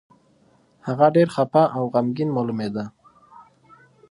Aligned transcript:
هغه 0.87 1.05
ډېر 1.15 1.27
خپه 1.35 1.63
او 1.77 1.83
غمګين 1.93 2.29
مالومېده. 2.35 2.85